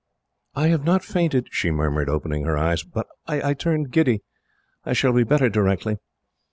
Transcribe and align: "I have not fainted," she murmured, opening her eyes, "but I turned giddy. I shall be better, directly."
"I 0.55 0.69
have 0.69 0.83
not 0.83 1.03
fainted," 1.03 1.49
she 1.51 1.69
murmured, 1.69 2.09
opening 2.09 2.43
her 2.45 2.57
eyes, 2.57 2.81
"but 2.81 3.05
I 3.27 3.53
turned 3.53 3.91
giddy. 3.91 4.23
I 4.83 4.93
shall 4.93 5.13
be 5.13 5.23
better, 5.23 5.47
directly." 5.47 5.97